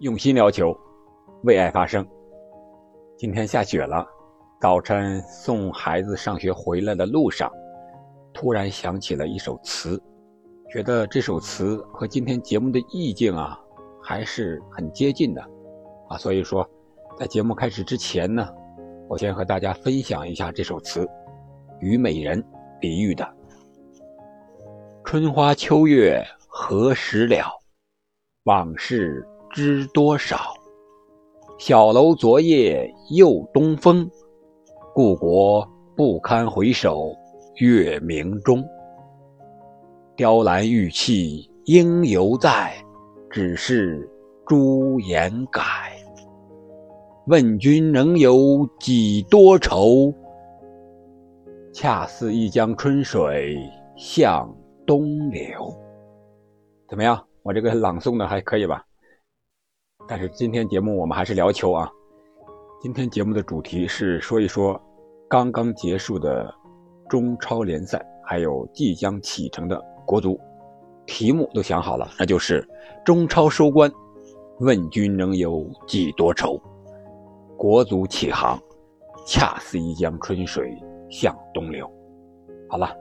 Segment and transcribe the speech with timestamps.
[0.00, 0.78] 用心聊球，
[1.44, 2.06] 为爱发声。
[3.16, 4.06] 今天下雪了，
[4.60, 7.50] 早晨送孩子上学回来的路上，
[8.34, 9.98] 突然想起了一首词，
[10.70, 13.58] 觉得这首词和今天节目的意境啊
[14.02, 15.42] 还是很接近的
[16.10, 16.18] 啊。
[16.18, 16.68] 所以说，
[17.18, 18.46] 在节目开始之前呢，
[19.08, 21.06] 我先和大家分享一下这首词，
[21.80, 22.38] 《虞美人》
[22.78, 23.26] 比喻的：
[25.04, 27.46] 春花秋月何时了？
[28.44, 29.26] 往事。
[29.56, 30.52] 知多少？
[31.56, 34.06] 小楼昨夜又东风，
[34.94, 37.10] 故国不堪回首
[37.54, 38.62] 月明中。
[40.14, 42.74] 雕栏玉砌应犹在，
[43.30, 44.06] 只是
[44.46, 45.62] 朱颜改。
[47.26, 50.12] 问君能有几多愁？
[51.72, 53.56] 恰似一江春水
[53.96, 54.54] 向
[54.86, 55.74] 东流。
[56.90, 57.18] 怎么样？
[57.42, 58.84] 我这个朗诵的还可以吧？
[60.08, 61.90] 但是今天节目我们还是聊球啊。
[62.80, 64.80] 今天节目的主题是说一说
[65.28, 66.54] 刚刚结束的
[67.08, 70.38] 中超联赛，还有即将启程的国足。
[71.06, 72.66] 题目都想好了，那就是
[73.04, 73.90] 中超收官，
[74.60, 76.60] 问君能有几多愁？
[77.56, 78.60] 国足起航，
[79.26, 80.76] 恰似一江春水
[81.10, 81.90] 向东流。
[82.68, 82.94] 好了，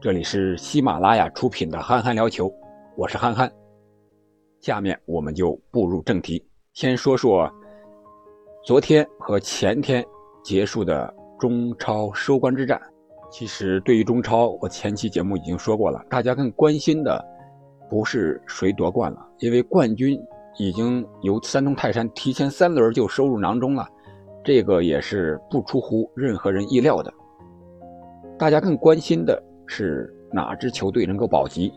[0.00, 2.48] 这里是喜马拉雅出品的《憨憨聊球》，
[2.96, 3.50] 我是憨憨。
[4.60, 7.48] 下面我们就步入正题，先说说
[8.64, 10.04] 昨天和前天
[10.42, 12.80] 结束的中超收官之战。
[13.30, 17.24] 其实对于中超，我前期节目已经说过了，大家更关心的
[17.90, 20.18] 不是谁夺冠了，因为冠军
[20.58, 23.86] 已经由山东泰山提前三轮就收入囊中了，
[24.44, 27.12] 这个也是不出乎任何人意料的。
[28.38, 31.72] 大家更关心的是哪支球队能够保级？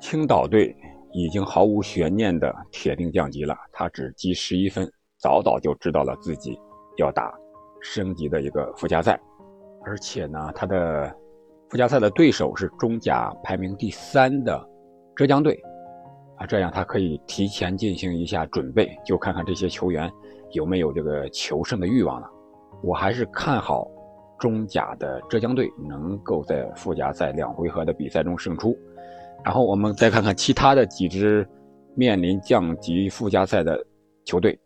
[0.00, 0.76] 青岛队。
[1.12, 6.58] 已经毫无悬念的铁定降级了，他只积十一分，早早就知道了自己
[6.98, 7.32] 要打
[7.80, 9.20] 升级的一个附加赛，
[9.84, 11.12] 而且呢，他的
[11.68, 14.64] 附加赛的对手是中甲排名第三的
[15.16, 15.60] 浙江队，
[16.36, 20.10] 啊，这样他可以提前进行一下准备，就看看这些球员
[20.52, 22.28] 有没有这个求胜的欲望了。
[22.82, 23.86] 我还是看好
[24.38, 28.76] 中甲的浙江队能够在附加赛两回合的比赛中胜出。
[29.44, 31.48] 然后我们再看看其他的几支
[31.94, 33.82] 面临降级附加赛的
[34.24, 34.58] 球队，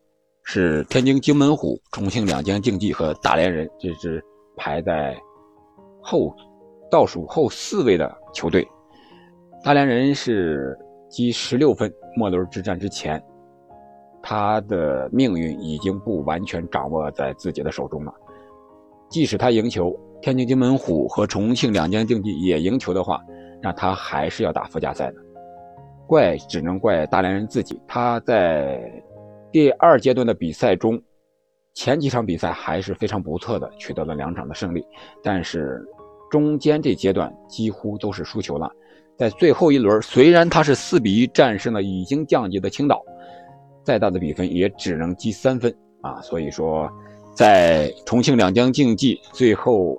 [0.42, 4.22] 是天津津门虎、重庆两江竞技和大连人，这支
[4.56, 5.16] 排在
[6.02, 6.34] 后
[6.90, 8.66] 倒数后四位的球队。
[9.62, 10.76] 大连人是
[11.08, 13.22] 积十六分，末轮之战之前，
[14.22, 18.12] 他的命运已经不完全掌握在自己的手中了。
[19.08, 23.20] 即使他赢球，天津津门虎和重庆两江竞技也赢球的话。
[23.64, 25.14] 那他还是要打附加赛的，
[26.06, 27.80] 怪只能怪大连人自己。
[27.88, 28.78] 他在
[29.50, 31.00] 第二阶段的比赛中，
[31.72, 34.86] 前几场比赛还是非常不错的，取得了两场的胜利。
[35.22, 35.82] 但是
[36.30, 38.70] 中间这阶段几乎都是输球了。
[39.16, 43.02] 在最后一轮，虽然他是四比一战胜了已经降级的青岛，
[43.82, 46.20] 再大的比分也只能积三分啊。
[46.20, 46.86] 所以说，
[47.34, 49.98] 在重庆两江竞技最后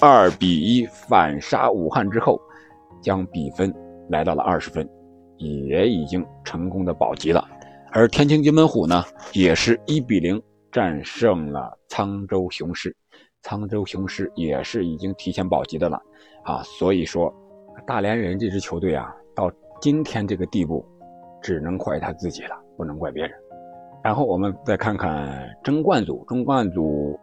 [0.00, 2.40] 二比一反杀武汉之后。
[3.00, 3.72] 将比分
[4.10, 4.88] 来到了二十分，
[5.38, 7.46] 也已经成功的保级了。
[7.92, 9.02] 而天津津门虎呢，
[9.32, 10.40] 也是一比零
[10.70, 12.94] 战胜了沧州雄狮，
[13.42, 15.98] 沧州雄狮也是已经提前保级的了
[16.44, 16.62] 啊。
[16.62, 17.32] 所以说，
[17.86, 20.84] 大连人这支球队啊，到今天这个地步，
[21.40, 23.32] 只能怪他自己了，不能怪别人。
[24.04, 27.18] 然后我们再看看争冠组，争冠组，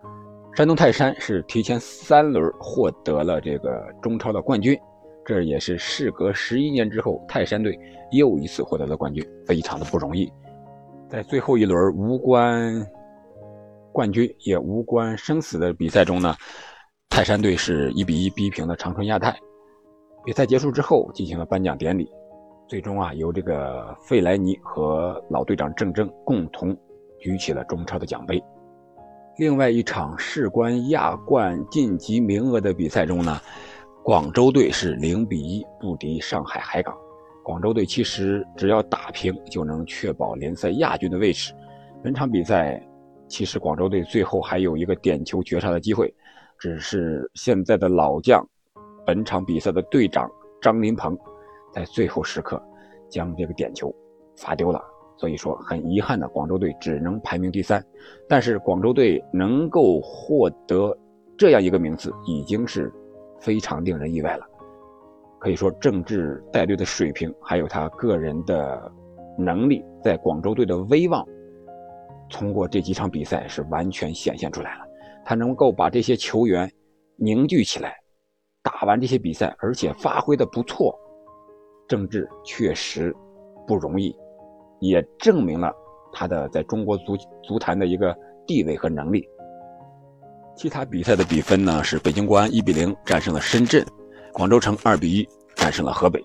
[0.55, 4.77] 山东泰山是提前三轮获得了这个中超的冠军。
[5.25, 7.79] 这也是事隔十一年之后，泰山队
[8.11, 10.29] 又一次获得了冠军，非常的不容易。
[11.09, 12.85] 在最后一轮无关
[13.93, 16.35] 冠军也无关生死的比赛中呢，
[17.09, 19.33] 泰山队是一比一逼平了长春亚泰。
[20.25, 22.09] 比赛结束之后，进行了颁奖典礼，
[22.67, 26.75] 最终啊，由这个费莱尼和老队长郑铮共同
[27.19, 28.43] 举起了中超的奖杯。
[29.37, 33.39] 另外一场事关亚冠晋级名额的比赛中呢。
[34.05, 36.93] 广州队是零比一不敌上海海港。
[37.41, 41.53] 广州队其实只要打平就能确保联赛亚军的位置。
[42.03, 42.85] 本场比赛
[43.29, 46.13] 其实广州队最后还有一个点球绝杀的机会，
[46.59, 48.45] 只是现在的老将，
[49.05, 50.29] 本场比赛的队长
[50.61, 51.17] 张林鹏
[51.71, 52.61] 在最后时刻
[53.09, 53.93] 将这个点球
[54.35, 54.83] 罚丢了。
[55.15, 57.81] 所以说很遗憾的，广州队只能排名第三。
[58.27, 60.93] 但是广州队能够获得
[61.37, 62.91] 这样一个名次，已经是。
[63.43, 64.45] 非常令人意外了，
[65.37, 68.91] 可以说郑智带队的水平，还有他个人的
[69.37, 71.27] 能力，在广州队的威望
[72.29, 74.85] 通过这几场比赛是完全显现出来了。
[75.25, 76.71] 他能够把这些球员
[77.17, 77.95] 凝聚起来，
[78.61, 80.97] 打完这些比赛，而且发挥的不错，
[81.87, 83.13] 郑智确实
[83.67, 84.15] 不容易，
[84.79, 85.71] 也证明了
[86.13, 88.15] 他的在中国足足坛的一个
[88.47, 89.27] 地位和能力。
[90.55, 93.83] 其他比赛的比分呢是北京国安一比零战胜了深圳，
[94.31, 96.23] 广州城二比一战胜了河北。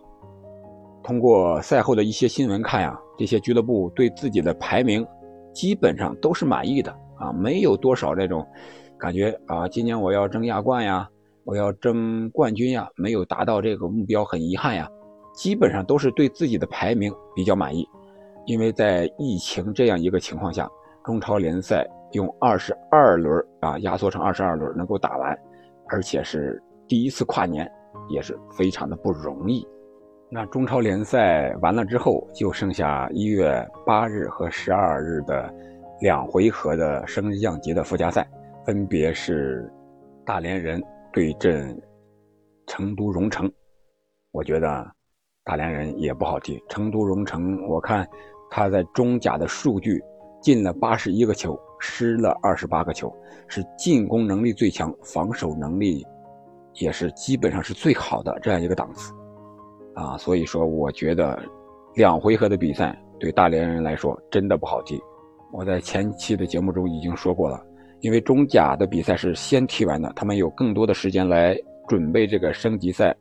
[1.03, 5.07] 通过赛后的一些新闻看呀，这些俱乐部对自己的排名
[5.55, 8.47] 基本上都是满意的啊，没有多少那种
[8.99, 11.09] 感觉啊，今年我要争亚冠呀，
[11.45, 14.87] 我要争冠军呀，没有达到这个目标很遗憾呀，
[15.35, 17.89] 基本上都是对自己的排名比较满意，
[18.45, 20.69] 因为在疫情这样一个情况下，
[21.03, 25.38] 中超联赛用二十二轮啊压缩成二十二轮能够打完，
[25.88, 27.70] 而且是第一次跨年，
[28.08, 29.66] 也是非常的不容易。
[30.31, 35.52] 那中超联赛完了之后，就剩下一月八日和十二日的
[36.00, 38.28] 两回合的升降级的附加赛，
[38.66, 39.70] 分别是
[40.26, 40.82] 大连人
[41.12, 41.81] 对阵
[42.66, 43.50] 成都蓉城。
[44.31, 44.87] 我觉得
[45.44, 46.62] 大连人也不好踢。
[46.69, 48.06] 成都蓉城，我看
[48.50, 49.99] 他在中甲的数据
[50.40, 53.12] 进了八十一个球，失了二十八个球，
[53.46, 56.06] 是进攻能力最强，防守能力
[56.75, 59.12] 也是基本上是最好的这样一个档次。
[59.94, 61.43] 啊，所以说我觉得
[61.94, 65.00] 两回合的比赛对大连人来说真的不好踢。
[65.52, 67.61] 我在前期的节目中已经说过了，
[68.00, 71.56] 因为中甲的比赛是先踢完的，他们有更多的时间来
[71.88, 73.17] 准备这个升级赛。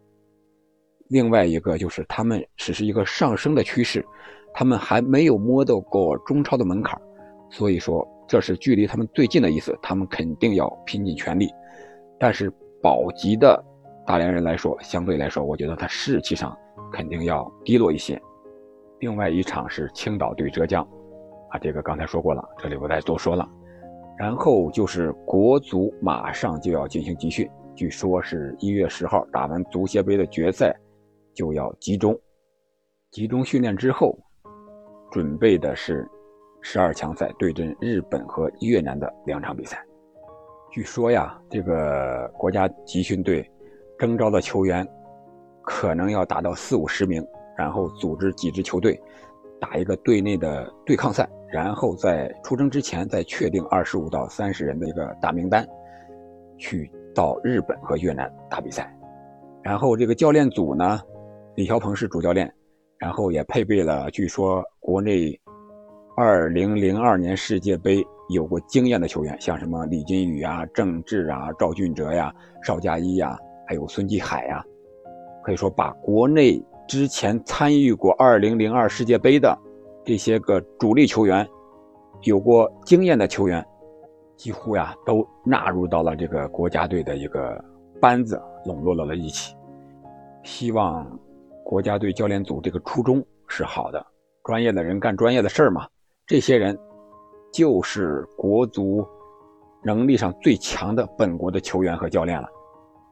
[1.08, 4.06] 另外一个就是他们只是一个上升的趋势，
[4.54, 7.02] 他们还没有摸到过中超的门槛，
[7.50, 11.50] 所以说这是距离他们最近的一次，他们肯定要拼尽全力。
[12.20, 12.52] 但是
[12.82, 13.64] 保级的
[14.06, 16.58] 大连人来说，相对来说，我觉得他士气上。
[16.90, 18.18] 肯定要低落一些。
[19.00, 20.88] 另外一场是青岛对浙江，
[21.50, 23.46] 啊，这个刚才说过了，这里不再多说了。
[24.18, 27.46] 然后就是国足马上就要进行集训，
[27.76, 30.74] 据说是一月十号打完足协杯的决赛，
[31.36, 32.18] 就要集中，
[33.12, 34.18] 集中训练之后，
[35.12, 36.08] 准备的是
[36.70, 39.82] 十二强赛对阵日本和越南的两场比赛。
[40.70, 43.50] 据说呀，这个国家集训队
[43.98, 44.86] 征召的球员。
[45.70, 47.22] 可能要达到四五十名，
[47.58, 48.98] 然后组织几支球队
[49.60, 55.68] 打一个队内的对抗赛，然后在出征之前再确定二十五到三十人的一个大名单，
[56.58, 58.90] 去到日本和越南打比赛。
[59.62, 61.02] 然后这个教练组呢，
[61.56, 62.50] 李霄鹏是主教练，
[62.98, 65.38] 然后也配备了据说国内
[66.20, 72.34] 二零零二年世界杯有过经验的球员，像什么李金羽啊、郑智啊、赵俊哲呀、
[72.64, 73.38] 邵佳一呀，
[73.68, 74.66] 还有孙继海呀。
[75.44, 79.56] 可以说，把国内之前参与过2002世界杯的
[80.04, 81.48] 这些个主力球员，
[82.24, 83.64] 有过经验的球员，
[84.36, 87.64] 几乎呀都纳入到了这个国家队的一个
[88.02, 89.56] 班子，笼络到了一起。
[90.42, 91.08] 希望
[91.64, 94.04] 国家队教练组这个初衷是好的，
[94.44, 95.88] 专业的人干专业的事儿嘛。
[96.28, 96.78] 这些人
[97.54, 99.08] 就是国足
[99.82, 102.50] 能力上最强的本国的球员和教练了，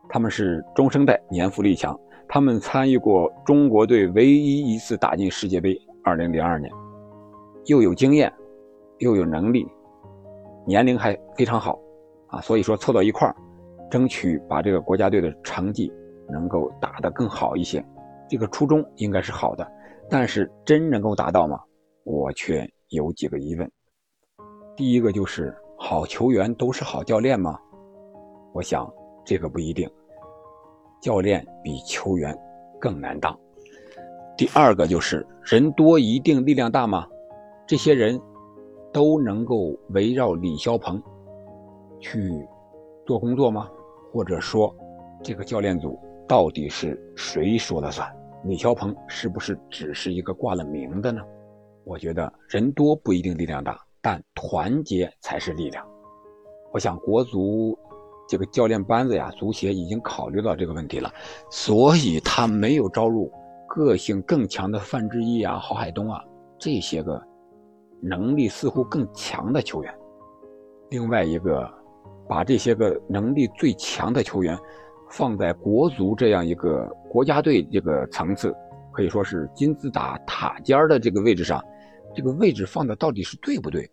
[0.10, 1.98] 他们是中生代，年富力强。
[2.28, 6.70] 他们参与过中国队唯一一次打进世界杯，二零零二年，
[7.68, 8.30] 又有经验，
[8.98, 9.66] 又有能力，
[10.68, 11.80] 年龄还非常好，
[12.28, 13.34] 啊，所以说凑到一块儿，
[13.90, 15.90] 争取把这个国家队的成绩
[16.28, 17.82] 能够打得更好一些，
[18.28, 19.66] 这个初衷应该是好的，
[20.10, 21.58] 但是真能够达到吗？
[22.04, 23.72] 我却有几个疑问。
[24.76, 27.60] 第一个就是好球员都是好教练吗？
[28.52, 28.92] 我想
[29.24, 29.88] 这个不一定。
[31.02, 32.36] 教练比球员
[32.82, 33.38] 更难当。
[34.36, 37.08] 第二个就是人多一定力量大吗？
[37.68, 38.20] 这些人
[38.92, 41.02] 都能够围绕李霄鹏
[42.00, 42.32] 去
[43.06, 43.70] 做工作吗？
[44.12, 44.76] 或者说，
[45.24, 48.10] 这个教练组到底是谁说了算？
[48.46, 51.22] 李霄鹏是不是只是一个挂了名的呢？
[51.86, 55.86] 我觉得人多不一定力量大，但团结才是力量。
[56.74, 57.78] 我想国足。
[58.28, 61.14] 这个教练班子呀，足协已经考虑到这个问题了，
[61.52, 63.32] 所以他没有招入
[63.68, 66.20] 个性更强的范志毅啊、郝海东啊
[66.58, 67.22] 这些个
[68.02, 69.94] 能力似乎更强的球员。
[70.90, 71.72] 另外一个，
[72.28, 74.58] 把这些个能力最强的球员
[75.12, 78.52] 放在国足这样一个国家队这个层次，
[78.92, 81.64] 可以说是金字塔塔尖的这个位置上，
[82.16, 83.90] 这个位置放的到底是对不对？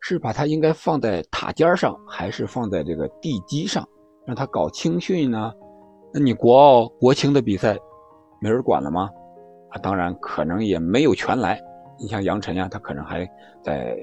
[0.00, 3.84] 是把它应该放在塔尖上，还是放在这个地基上，
[4.24, 5.52] 让他搞青训呢？
[6.14, 7.76] 那你国奥、国青的比赛，
[8.40, 9.10] 没人管了吗？
[9.70, 11.60] 啊，当然可能也没有全来。
[11.98, 13.28] 你像杨晨呀，他可能还
[13.60, 13.98] 在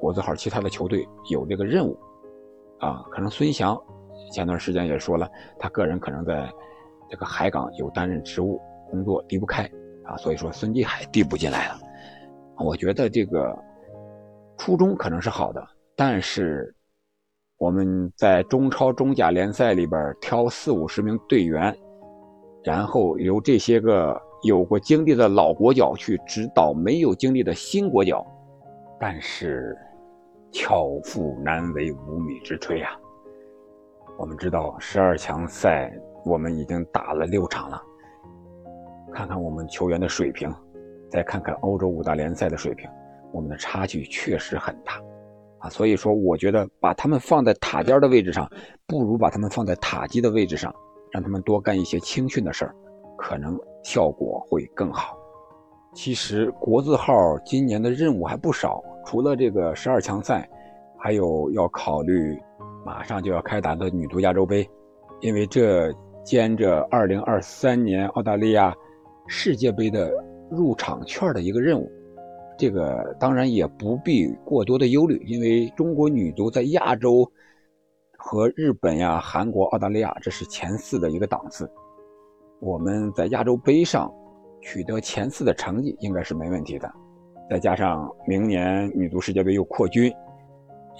[0.00, 1.98] 国字号其他的球队有这个任务，
[2.78, 3.76] 啊，可能孙祥
[4.32, 6.48] 前段时间也说了，他个人可能在
[7.10, 9.68] 这个海港有担任职务工作离不开
[10.04, 11.80] 啊，所以说孙继海递补进来了。
[12.58, 13.56] 我觉得这个
[14.56, 16.74] 初衷可能是好的，但是
[17.58, 21.76] 我们在中超、中甲联赛里边挑四五十名队员，
[22.62, 28.24] 然后由这些个有过经历的老国脚去指导没有经历的新国脚，
[29.00, 29.76] 但是
[30.52, 32.90] 巧妇难为无米之炊呀。
[34.16, 35.92] 我们知道十二强赛
[36.24, 37.82] 我们已经打了六场了，
[39.12, 40.54] 看看我们球员的水平。
[41.14, 42.90] 再看看欧洲五大联赛的水平，
[43.32, 45.00] 我们的差距确实很大，
[45.60, 48.50] 啊，所以说我觉得把他们放在塔尖的位置上，
[48.84, 50.74] 不如把他们放在塔基的位置上，
[51.12, 52.74] 让他们多干一些青训的事儿，
[53.16, 55.16] 可能效果会更好。
[55.94, 60.50] 其实国字号今年的任务还不少，除了这个十二强赛，
[60.98, 62.36] 还有要考虑
[62.84, 64.68] 马上就要开打的女足亚洲杯，
[65.20, 65.94] 因为这
[66.24, 68.74] 兼着二零二三年澳大利亚
[69.28, 70.12] 世界杯的。
[70.50, 71.90] 入场券的一个任务，
[72.58, 77.30] 这个当然也不必过多的忧虑，因为中国女足在亚洲
[78.16, 81.70] 和日本呀、韩国、澳大利亚这是前四的一个档次，
[82.60, 84.12] 我们在亚洲杯上
[84.60, 86.90] 取得前四的成绩应该是没问题的。
[87.50, 90.10] 再加上明年女足世界杯又扩军，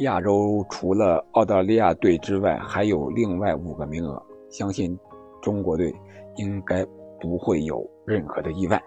[0.00, 4.98] 亚洲除了澳大利亚队之外还有另外五个名额，相信
[5.40, 5.94] 中国队
[6.36, 6.84] 应该
[7.20, 8.82] 不会有任何的意外。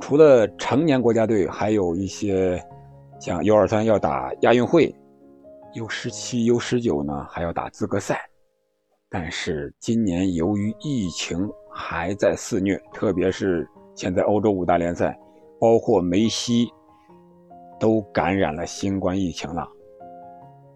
[0.00, 2.62] 除了成年国家队，还有一些
[3.18, 4.94] 像 U23 要打亚运会
[5.74, 8.20] ，U17、U19 呢还要打资格赛。
[9.08, 15.16] 但是今年由于疫情还在肆虐，特别是现在欧洲五大联赛，
[15.60, 16.68] 包括梅西
[17.78, 19.66] 都感染了新冠疫情了，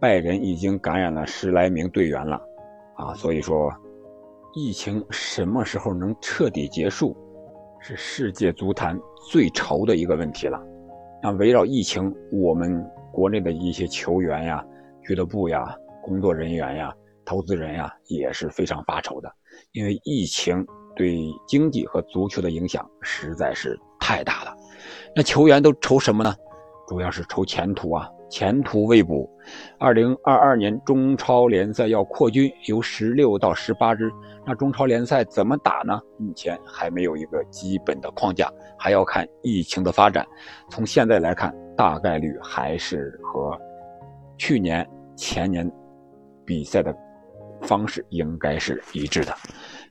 [0.01, 2.41] 拜仁已经感染了十来名队员了，
[2.95, 3.71] 啊，所以说
[4.55, 7.17] 疫情什么时候能彻底结束？
[7.89, 8.99] 是世界足坛
[9.31, 10.61] 最愁的一个问题了。
[11.23, 14.63] 那围绕疫情，我们国内的一些球员呀、
[15.03, 16.93] 俱乐部呀、工作人员呀、
[17.25, 19.33] 投资人呀，也是非常发愁的。
[19.73, 21.17] 因为疫情对
[21.47, 24.55] 经济和足球的影响实在是太大了。
[25.17, 26.35] 那球员都愁什么呢？
[26.89, 28.09] 主要是愁前途啊。
[28.31, 29.27] 前途未卜，
[29.79, 34.13] 二零二二年中超联赛要扩军，由十六到十八支。
[34.45, 35.99] 那中超联赛怎么打呢？
[36.19, 40.27] 目前还没有一个基本的框架，还要看疫情的发展。
[40.69, 43.59] 从现在来看，大概率还是和
[44.37, 45.71] 去年、前年
[46.45, 46.95] 比赛的
[47.63, 49.35] 方式应该是一致的，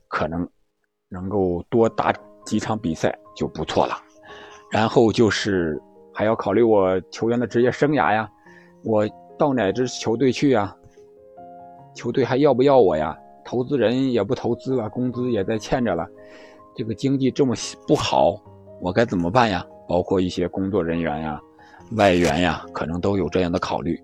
[0.07, 0.47] 可能
[1.09, 2.13] 能够多打
[2.45, 3.95] 几场比赛就不错了。
[4.71, 5.81] 然后就是。
[6.17, 8.27] 还要考虑我球员的职业生涯呀，
[8.83, 9.07] 我
[9.37, 10.75] 到哪支球队去呀？
[11.93, 13.15] 球队还要不要我呀？
[13.45, 16.07] 投资人也不投资了，工资也在欠着了，
[16.75, 17.53] 这个经济这么
[17.87, 18.35] 不好，
[18.81, 19.63] 我该怎么办呀？
[19.87, 21.39] 包括一些工作人员呀、
[21.91, 23.95] 外援呀，可能都有这样的考虑，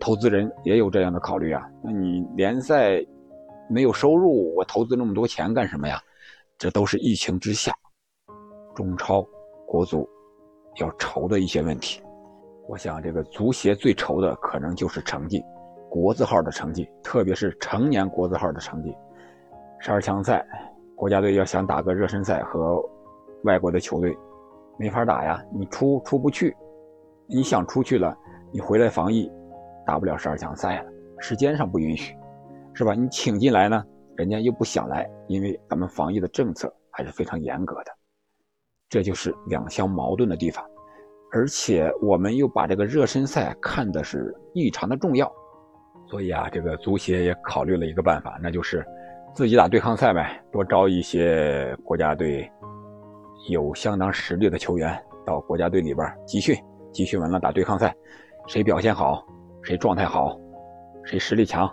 [0.00, 1.62] 投资人也有这样的考虑啊。
[1.80, 3.00] 那你联赛
[3.70, 6.02] 没有收入，我投资那么多钱干什么呀？
[6.58, 7.72] 这都是疫情之下，
[8.74, 9.24] 中超、
[9.64, 10.08] 国足。
[10.76, 12.02] 要愁的一些问题，
[12.68, 15.42] 我想这个足协最愁的可能就是成绩，
[15.90, 18.96] 国字号的成绩，特别是成年国字号的成绩。
[19.78, 20.46] 十二强赛，
[20.96, 22.82] 国家队要想打个热身赛和
[23.44, 24.16] 外国的球队，
[24.78, 26.56] 没法打呀，你出出不去，
[27.26, 28.16] 你想出去了，
[28.52, 29.30] 你回来防疫，
[29.84, 32.16] 打不了十二强赛了，时间上不允许，
[32.72, 32.94] 是吧？
[32.94, 33.84] 你请进来呢，
[34.16, 37.92] 人家又不想来，因为咱们防疫的政策还是非常严格的。
[38.92, 40.62] 这就是两相矛盾的地方，
[41.32, 45.32] 而且我们又把这个热身赛看的是异常的重要，
[46.10, 48.84] 所以啊，这个足协也考虑了一个办法，那就是
[49.34, 52.46] 自己打对抗赛呗，多招一些国家队
[53.48, 54.94] 有相当实力的球员
[55.24, 56.54] 到国家队里边集训，
[56.92, 57.96] 集训完了打对抗赛，
[58.46, 59.26] 谁表现好，
[59.62, 60.38] 谁状态好，
[61.02, 61.66] 谁实力强，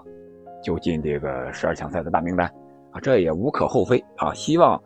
[0.64, 2.48] 就进这个十二强赛的大名单
[2.92, 4.82] 啊，这也无可厚非啊，希望。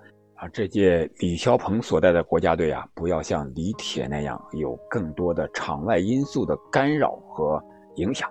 [0.52, 7.64] 这届李霄鹏所带的国家队啊，不要像李铁那样有更多的场外因素的干扰和
[7.96, 8.30] 影响，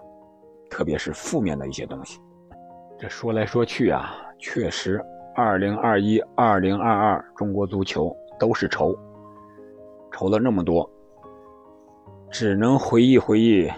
[0.69, 2.21] 特别是负面的一些东西。
[2.99, 5.01] 这说来说去啊，确实
[5.37, 8.95] ，2021、2022中国足球都是愁，
[10.13, 10.89] 愁了那么多，
[12.31, 13.71] 只能回忆回忆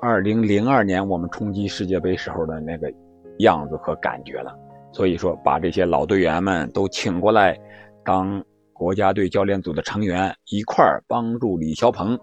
[0.00, 2.92] 2002年我们冲击世界杯时候的那个
[3.38, 4.54] 样子和感觉了。
[4.96, 7.54] 所以说，把这些老队员们都请过来，
[8.02, 12.18] 当国家队教练组的成员，一块儿帮助李霄鹏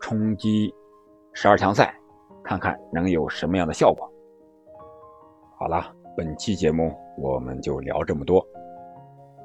[0.00, 0.72] 冲击
[1.32, 1.92] 十二强赛，
[2.44, 4.08] 看看能有什么样的效果。
[5.58, 8.40] 好了，本期节目我们就聊这么多。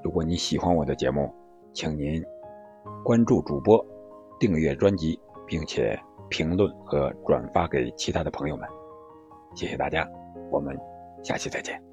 [0.03, 1.27] 如果你喜欢我的节目，
[1.73, 2.23] 请您
[3.03, 3.83] 关注主播，
[4.39, 5.99] 订阅专辑，并且
[6.29, 8.69] 评论和转发给其他的朋友们。
[9.55, 10.07] 谢谢大家，
[10.51, 10.77] 我们
[11.23, 11.88] 下期再见。